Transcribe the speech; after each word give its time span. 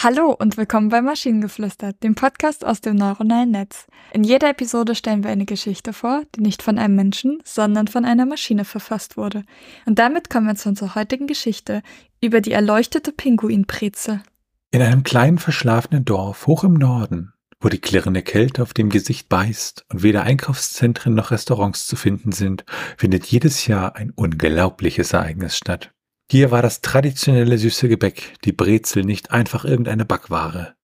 Hallo 0.00 0.30
und 0.30 0.56
willkommen 0.56 0.90
bei 0.90 1.02
Maschinengeflüster, 1.02 1.92
dem 1.92 2.14
Podcast 2.14 2.64
aus 2.64 2.80
dem 2.80 2.94
neuronalen 2.94 3.50
Netz. 3.50 3.88
In 4.12 4.22
jeder 4.22 4.50
Episode 4.50 4.94
stellen 4.94 5.24
wir 5.24 5.30
eine 5.32 5.44
Geschichte 5.44 5.92
vor, 5.92 6.22
die 6.36 6.40
nicht 6.40 6.62
von 6.62 6.78
einem 6.78 6.94
Menschen, 6.94 7.42
sondern 7.42 7.88
von 7.88 8.04
einer 8.04 8.24
Maschine 8.24 8.64
verfasst 8.64 9.16
wurde. 9.16 9.42
Und 9.86 9.98
damit 9.98 10.30
kommen 10.30 10.46
wir 10.46 10.54
zu 10.54 10.68
unserer 10.68 10.94
heutigen 10.94 11.26
Geschichte 11.26 11.82
über 12.22 12.40
die 12.40 12.52
erleuchtete 12.52 13.10
Pinguinbrezel. 13.10 14.22
In 14.70 14.82
einem 14.82 15.02
kleinen 15.02 15.38
verschlafenen 15.38 16.04
Dorf 16.04 16.46
hoch 16.46 16.62
im 16.62 16.74
Norden, 16.74 17.32
wo 17.60 17.68
die 17.68 17.80
klirrende 17.80 18.22
Kälte 18.22 18.62
auf 18.62 18.74
dem 18.74 18.90
Gesicht 18.90 19.28
beißt 19.28 19.84
und 19.88 20.04
weder 20.04 20.22
Einkaufszentren 20.22 21.16
noch 21.16 21.32
Restaurants 21.32 21.88
zu 21.88 21.96
finden 21.96 22.30
sind, 22.30 22.64
findet 22.96 23.26
jedes 23.26 23.66
Jahr 23.66 23.96
ein 23.96 24.12
unglaubliches 24.12 25.12
Ereignis 25.12 25.56
statt. 25.56 25.90
Hier 26.30 26.50
war 26.50 26.60
das 26.60 26.82
traditionelle 26.82 27.56
süße 27.56 27.88
Gebäck, 27.88 28.34
die 28.44 28.52
Brezel, 28.52 29.02
nicht 29.02 29.30
einfach 29.30 29.64
irgendeine 29.64 30.04
Backware. 30.04 30.74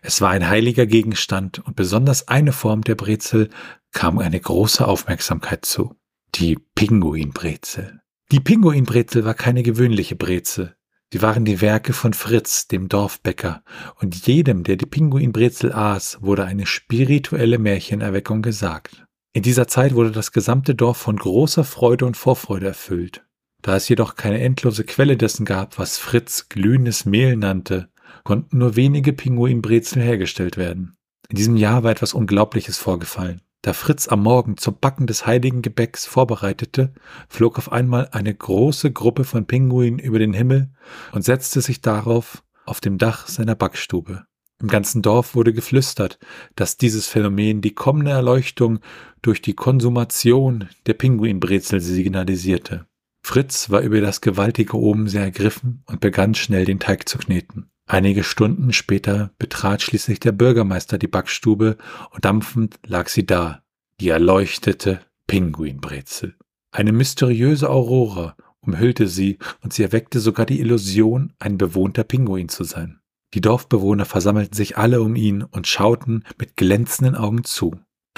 Es 0.00 0.22
war 0.22 0.30
ein 0.30 0.48
heiliger 0.48 0.86
Gegenstand 0.86 1.58
und 1.58 1.76
besonders 1.76 2.28
eine 2.28 2.52
Form 2.52 2.80
der 2.82 2.94
Brezel 2.94 3.50
kam 3.92 4.18
eine 4.18 4.40
große 4.40 4.86
Aufmerksamkeit 4.86 5.66
zu. 5.66 5.96
Die 6.34 6.56
Pinguinbrezel. 6.74 8.00
Die 8.32 8.40
Pinguinbrezel 8.40 9.24
war 9.24 9.34
keine 9.34 9.62
gewöhnliche 9.62 10.16
Brezel. 10.16 10.76
Sie 11.12 11.20
waren 11.20 11.44
die 11.44 11.60
Werke 11.60 11.92
von 11.92 12.14
Fritz, 12.14 12.66
dem 12.66 12.88
Dorfbäcker, 12.88 13.62
und 14.00 14.26
jedem, 14.26 14.64
der 14.64 14.76
die 14.76 14.86
Pinguinbrezel 14.86 15.72
aß, 15.72 16.18
wurde 16.22 16.44
eine 16.44 16.66
spirituelle 16.66 17.58
Märchenerweckung 17.58 18.40
gesagt. 18.40 19.06
In 19.34 19.42
dieser 19.42 19.68
Zeit 19.68 19.94
wurde 19.94 20.10
das 20.10 20.32
gesamte 20.32 20.74
Dorf 20.74 20.96
von 20.96 21.16
großer 21.16 21.64
Freude 21.64 22.06
und 22.06 22.16
Vorfreude 22.16 22.68
erfüllt. 22.68 23.25
Da 23.66 23.74
es 23.74 23.88
jedoch 23.88 24.14
keine 24.14 24.40
endlose 24.40 24.84
Quelle 24.84 25.16
dessen 25.16 25.44
gab, 25.44 25.76
was 25.76 25.98
Fritz 25.98 26.48
glühendes 26.48 27.04
Mehl 27.04 27.34
nannte, 27.34 27.88
konnten 28.22 28.58
nur 28.58 28.76
wenige 28.76 29.12
Pinguinbrezel 29.12 30.00
hergestellt 30.00 30.56
werden. 30.56 30.94
In 31.28 31.34
diesem 31.34 31.56
Jahr 31.56 31.82
war 31.82 31.90
etwas 31.90 32.14
Unglaubliches 32.14 32.78
vorgefallen. 32.78 33.42
Da 33.62 33.72
Fritz 33.72 34.06
am 34.06 34.22
Morgen 34.22 34.56
zum 34.56 34.78
Backen 34.78 35.08
des 35.08 35.26
heiligen 35.26 35.62
Gebäcks 35.62 36.06
vorbereitete, 36.06 36.92
flog 37.28 37.58
auf 37.58 37.72
einmal 37.72 38.08
eine 38.12 38.32
große 38.32 38.92
Gruppe 38.92 39.24
von 39.24 39.48
Pinguinen 39.48 39.98
über 39.98 40.20
den 40.20 40.32
Himmel 40.32 40.70
und 41.10 41.24
setzte 41.24 41.60
sich 41.60 41.80
darauf 41.80 42.44
auf 42.66 42.80
dem 42.80 42.98
Dach 42.98 43.26
seiner 43.26 43.56
Backstube. 43.56 44.26
Im 44.60 44.68
ganzen 44.68 45.02
Dorf 45.02 45.34
wurde 45.34 45.52
geflüstert, 45.52 46.20
dass 46.54 46.76
dieses 46.76 47.08
Phänomen 47.08 47.62
die 47.62 47.74
kommende 47.74 48.12
Erleuchtung 48.12 48.78
durch 49.22 49.42
die 49.42 49.54
Konsumation 49.54 50.68
der 50.86 50.94
Pinguinbrezel 50.94 51.80
signalisierte. 51.80 52.86
Fritz 53.26 53.70
war 53.70 53.80
über 53.80 54.00
das 54.00 54.20
gewaltige 54.20 54.78
Oben 54.78 55.08
sehr 55.08 55.24
ergriffen 55.24 55.82
und 55.86 55.98
begann 55.98 56.36
schnell 56.36 56.64
den 56.64 56.78
Teig 56.78 57.08
zu 57.08 57.18
kneten. 57.18 57.68
Einige 57.84 58.22
Stunden 58.22 58.72
später 58.72 59.32
betrat 59.36 59.82
schließlich 59.82 60.20
der 60.20 60.30
Bürgermeister 60.30 60.96
die 60.96 61.08
Backstube 61.08 61.76
und 62.12 62.24
dampfend 62.24 62.78
lag 62.86 63.08
sie 63.08 63.26
da, 63.26 63.64
die 64.00 64.10
erleuchtete 64.10 65.00
Pinguinbrezel. 65.26 66.36
Eine 66.70 66.92
mysteriöse 66.92 67.68
Aurora 67.68 68.36
umhüllte 68.60 69.08
sie 69.08 69.40
und 69.60 69.72
sie 69.72 69.82
erweckte 69.82 70.20
sogar 70.20 70.46
die 70.46 70.60
Illusion, 70.60 71.32
ein 71.40 71.58
bewohnter 71.58 72.04
Pinguin 72.04 72.48
zu 72.48 72.62
sein. 72.62 73.00
Die 73.34 73.40
Dorfbewohner 73.40 74.04
versammelten 74.04 74.54
sich 74.54 74.78
alle 74.78 75.02
um 75.02 75.16
ihn 75.16 75.42
und 75.42 75.66
schauten 75.66 76.22
mit 76.38 76.56
glänzenden 76.56 77.16
Augen 77.16 77.42
zu, 77.42 77.74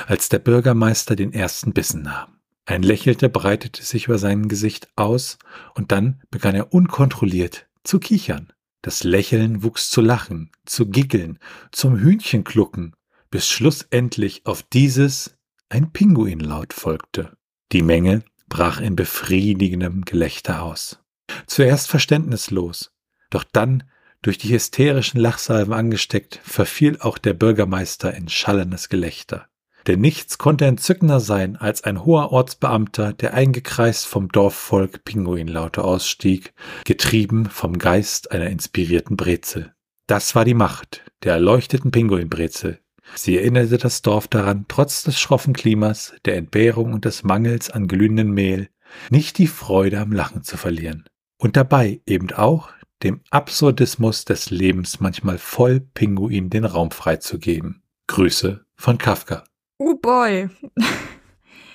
als 0.06 0.28
der 0.28 0.38
Bürgermeister 0.38 1.16
den 1.16 1.32
ersten 1.32 1.72
Bissen 1.72 2.02
nahm. 2.02 2.37
Ein 2.68 2.82
Lächeln 2.82 3.16
breitete 3.32 3.82
sich 3.82 4.08
über 4.08 4.18
sein 4.18 4.46
Gesicht 4.46 4.88
aus, 4.94 5.38
und 5.74 5.90
dann 5.90 6.20
begann 6.30 6.54
er 6.54 6.74
unkontrolliert 6.74 7.66
zu 7.82 7.98
kichern. 7.98 8.52
Das 8.82 9.04
Lächeln 9.04 9.62
wuchs 9.62 9.88
zu 9.88 10.02
Lachen, 10.02 10.50
zu 10.66 10.84
Giggeln, 10.84 11.38
zum 11.72 11.98
Hühnchenklucken, 11.98 12.94
bis 13.30 13.48
schlussendlich 13.48 14.44
auf 14.44 14.62
dieses 14.62 15.34
ein 15.70 15.92
Pinguinlaut 15.92 16.74
folgte. 16.74 17.38
Die 17.72 17.80
Menge 17.80 18.22
brach 18.50 18.82
in 18.82 18.96
befriedigendem 18.96 20.04
Gelächter 20.04 20.60
aus. 20.62 21.00
Zuerst 21.46 21.88
verständnislos, 21.88 22.92
doch 23.30 23.44
dann, 23.44 23.84
durch 24.20 24.36
die 24.36 24.52
hysterischen 24.52 25.20
Lachsalven 25.20 25.72
angesteckt, 25.72 26.38
verfiel 26.44 26.98
auch 27.00 27.16
der 27.16 27.32
Bürgermeister 27.32 28.12
in 28.12 28.28
schallendes 28.28 28.90
Gelächter. 28.90 29.48
Denn 29.86 30.00
nichts 30.00 30.38
konnte 30.38 30.66
entzückender 30.66 31.20
sein 31.20 31.56
als 31.56 31.84
ein 31.84 32.04
hoher 32.04 32.32
Ortsbeamter, 32.32 33.12
der 33.12 33.34
eingekreist 33.34 34.06
vom 34.06 34.28
Dorfvolk 34.28 35.04
Pinguinlaute 35.04 35.82
ausstieg, 35.82 36.52
getrieben 36.84 37.46
vom 37.46 37.78
Geist 37.78 38.32
einer 38.32 38.50
inspirierten 38.50 39.16
Brezel. 39.16 39.72
Das 40.06 40.34
war 40.34 40.44
die 40.44 40.54
Macht 40.54 41.02
der 41.22 41.34
erleuchteten 41.34 41.90
Pinguinbrezel. 41.90 42.80
Sie 43.14 43.36
erinnerte 43.36 43.78
das 43.78 44.02
Dorf 44.02 44.28
daran, 44.28 44.66
trotz 44.68 45.02
des 45.02 45.18
schroffen 45.18 45.54
Klimas, 45.54 46.14
der 46.24 46.36
Entbehrung 46.36 46.92
und 46.92 47.04
des 47.04 47.24
Mangels 47.24 47.70
an 47.70 47.88
glühendem 47.88 48.30
Mehl, 48.30 48.68
nicht 49.10 49.38
die 49.38 49.46
Freude 49.46 49.98
am 50.00 50.12
Lachen 50.12 50.42
zu 50.42 50.56
verlieren. 50.56 51.04
Und 51.38 51.56
dabei 51.56 52.00
eben 52.06 52.30
auch 52.32 52.70
dem 53.02 53.20
Absurdismus 53.30 54.24
des 54.24 54.50
Lebens 54.50 55.00
manchmal 55.00 55.38
voll 55.38 55.80
Pinguin 55.80 56.50
den 56.50 56.64
Raum 56.64 56.90
freizugeben. 56.90 57.82
Grüße 58.08 58.64
von 58.76 58.98
Kafka. 58.98 59.44
Oh 59.78 59.94
boy. 59.94 60.48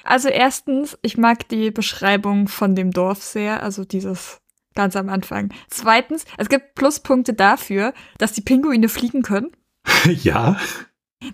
Also 0.04 0.28
erstens, 0.28 0.98
ich 1.02 1.18
mag 1.18 1.48
die 1.48 1.72
Beschreibung 1.72 2.50
von 2.50 2.76
dem 2.76 2.92
Dorf 2.92 3.24
sehr, 3.24 3.64
also 3.64 3.86
dieses 3.86 4.42
ganz 4.76 4.96
am 4.96 5.10
Anfang. 5.10 5.54
Zweitens, 5.70 6.26
es 6.38 6.50
gibt 6.50 6.76
Pluspunkte 6.76 7.34
dafür, 7.34 7.94
dass 8.18 8.34
die 8.34 8.42
Pinguine 8.42 8.90
fliegen 8.90 9.22
können. 9.22 9.52
Ja. 10.24 10.58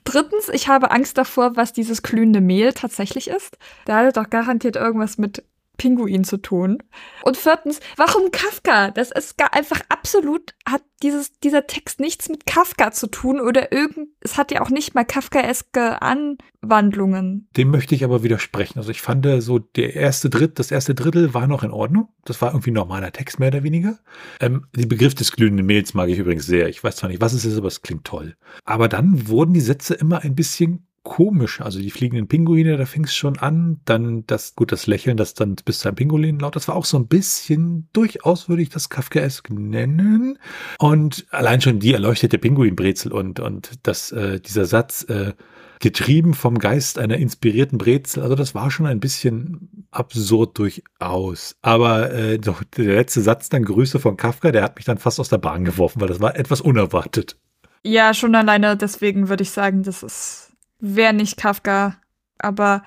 Drittens, 0.03 0.49
ich 0.49 0.67
habe 0.67 0.91
Angst 0.91 1.17
davor, 1.17 1.55
was 1.55 1.73
dieses 1.73 2.03
glühende 2.03 2.41
Mehl 2.41 2.73
tatsächlich 2.73 3.27
ist. 3.27 3.57
Da 3.85 3.97
hat 3.97 4.05
er 4.05 4.11
doch 4.11 4.29
garantiert 4.29 4.75
irgendwas 4.75 5.17
mit 5.17 5.43
Pinguin 5.79 6.23
zu 6.23 6.37
tun. 6.37 6.83
Und 7.23 7.37
viertens, 7.37 7.79
warum 7.97 8.29
Kafka? 8.31 8.91
Das 8.91 9.09
ist 9.09 9.37
gar 9.37 9.55
einfach 9.55 9.81
absolut, 9.89 10.53
hat 10.67 10.83
dieses, 11.01 11.31
dieser 11.39 11.65
Text 11.65 11.99
nichts 11.99 12.29
mit 12.29 12.45
Kafka 12.45 12.91
zu 12.91 13.07
tun 13.07 13.39
oder 13.39 13.71
irgend, 13.71 14.09
es 14.19 14.37
hat 14.37 14.51
ja 14.51 14.61
auch 14.61 14.69
nicht 14.69 14.93
mal 14.93 15.05
Kafkaeske 15.05 16.01
Anwandlungen. 16.01 17.47
Dem 17.57 17.71
möchte 17.71 17.95
ich 17.95 18.03
aber 18.03 18.21
widersprechen. 18.21 18.77
Also 18.77 18.91
ich 18.91 19.01
fand 19.01 19.25
äh, 19.25 19.41
so 19.41 19.59
der 19.59 19.95
erste 19.95 20.29
Dritt, 20.29 20.59
das 20.59 20.69
erste 20.69 20.93
Drittel 20.93 21.33
war 21.33 21.47
noch 21.47 21.63
in 21.63 21.71
Ordnung. 21.71 22.09
Das 22.25 22.41
war 22.41 22.51
irgendwie 22.51 22.71
normaler 22.71 23.11
Text, 23.11 23.39
mehr 23.39 23.47
oder 23.47 23.63
weniger. 23.63 23.97
Ähm, 24.41 24.65
den 24.75 24.89
Begriff 24.89 25.15
des 25.15 25.31
glühenden 25.31 25.65
Mails 25.65 25.93
mag 25.93 26.09
ich 26.09 26.19
übrigens 26.19 26.45
sehr. 26.45 26.67
Ich 26.67 26.83
weiß 26.83 26.97
zwar 26.97 27.09
nicht, 27.09 27.21
was 27.21 27.33
es 27.33 27.45
ist, 27.45 27.57
aber 27.57 27.67
es 27.67 27.81
klingt 27.81 28.03
toll. 28.03 28.35
Aber 28.65 28.89
dann 28.89 29.27
wurden 29.29 29.53
die 29.53 29.61
Sätze 29.61 29.95
immer 29.95 30.21
ein 30.21 30.35
bisschen 30.35 30.88
komisch. 31.09 31.59
Also 31.59 31.79
die 31.79 31.89
fliegenden 31.89 32.27
Pinguine, 32.27 32.77
da 32.77 32.85
fing 32.85 33.03
es 33.03 33.15
schon 33.15 33.37
an. 33.39 33.81
Dann 33.83 34.25
das, 34.27 34.55
gut, 34.55 34.71
das 34.71 34.87
Lächeln, 34.87 35.17
das 35.17 35.33
dann 35.33 35.55
bis 35.65 35.79
zu 35.79 35.89
einem 35.89 35.95
Pinguin 35.95 36.39
laut, 36.39 36.55
das 36.55 36.67
war 36.67 36.75
auch 36.75 36.85
so 36.85 36.97
ein 36.97 37.07
bisschen, 37.07 37.89
durchaus 37.91 38.47
würde 38.47 38.61
ich 38.61 38.69
das 38.69 38.89
Kafkaesk 38.89 39.49
nennen. 39.49 40.37
Und 40.77 41.25
allein 41.31 41.59
schon 41.59 41.79
die 41.79 41.93
erleuchtete 41.93 42.37
Pinguinbrezel 42.37 43.11
und, 43.11 43.39
und 43.39 43.71
das, 43.83 44.11
äh, 44.11 44.39
dieser 44.39 44.65
Satz, 44.65 45.03
äh, 45.09 45.33
getrieben 45.79 46.33
vom 46.33 46.59
Geist 46.59 46.99
einer 46.99 47.17
inspirierten 47.17 47.77
Brezel. 47.77 48.21
Also 48.21 48.35
das 48.35 48.53
war 48.53 48.69
schon 48.69 48.85
ein 48.85 48.99
bisschen 48.99 49.87
absurd 49.91 50.57
durchaus. 50.59 51.55
Aber 51.61 52.11
äh, 52.13 52.37
doch, 52.37 52.63
der 52.75 52.95
letzte 52.95 53.21
Satz 53.21 53.49
dann 53.49 53.63
Grüße 53.63 53.99
von 53.99 54.17
Kafka, 54.17 54.51
der 54.51 54.63
hat 54.63 54.75
mich 54.75 54.85
dann 54.85 54.97
fast 54.97 55.19
aus 55.19 55.29
der 55.29 55.37
Bahn 55.37 55.63
geworfen, 55.63 56.01
weil 56.01 56.09
das 56.09 56.19
war 56.19 56.35
etwas 56.35 56.61
unerwartet. 56.61 57.37
Ja, 57.81 58.13
schon 58.13 58.35
alleine 58.35 58.75
deswegen 58.75 59.29
würde 59.29 59.43
ich 59.43 59.51
sagen, 59.51 59.83
das 59.83 60.03
ist 60.03 60.48
wäre 60.79 61.13
nicht 61.13 61.37
Kafka. 61.37 61.97
Aber 62.37 62.83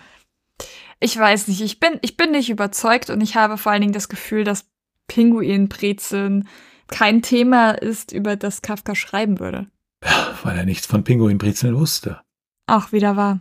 ich 1.00 1.18
weiß 1.18 1.48
nicht, 1.48 1.60
ich 1.60 1.80
bin, 1.80 1.98
ich 2.02 2.16
bin 2.16 2.30
nicht 2.30 2.50
überzeugt 2.50 3.10
und 3.10 3.20
ich 3.20 3.36
habe 3.36 3.58
vor 3.58 3.72
allen 3.72 3.82
Dingen 3.82 3.92
das 3.92 4.08
Gefühl, 4.08 4.44
dass 4.44 4.70
Pinguinbrezeln 5.08 6.48
kein 6.88 7.22
Thema 7.22 7.72
ist, 7.72 8.12
über 8.12 8.36
das 8.36 8.62
Kafka 8.62 8.94
schreiben 8.94 9.40
würde. 9.40 9.66
Ja, 10.04 10.38
weil 10.42 10.56
er 10.56 10.64
nichts 10.64 10.86
von 10.86 11.04
Pinguinbrezeln 11.04 11.76
wusste. 11.76 12.20
Ach, 12.66 12.92
wieder 12.92 13.16
wahr. 13.16 13.40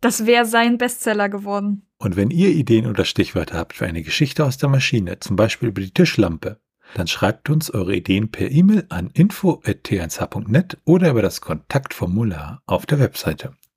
Das 0.00 0.26
wäre 0.26 0.46
sein 0.46 0.78
Bestseller 0.78 1.28
geworden. 1.28 1.86
Und 1.98 2.16
wenn 2.16 2.30
ihr 2.30 2.48
Ideen 2.48 2.86
oder 2.86 3.04
Stichwörter 3.04 3.58
habt 3.58 3.74
für 3.74 3.86
eine 3.86 4.02
Geschichte 4.02 4.44
aus 4.44 4.56
der 4.56 4.70
Maschine, 4.70 5.20
zum 5.20 5.36
Beispiel 5.36 5.68
über 5.68 5.82
die 5.82 5.92
Tischlampe, 5.92 6.60
dann 6.94 7.06
schreibt 7.06 7.50
uns 7.50 7.70
eure 7.70 7.94
Ideen 7.94 8.30
per 8.30 8.50
E-Mail 8.50 8.86
an 8.88 9.10
info.t1h.net 9.10 10.78
oder 10.84 11.10
über 11.10 11.22
das 11.22 11.40
Kontaktformular 11.40 12.62
auf 12.66 12.86
der 12.86 12.98
Webseite. 12.98 13.52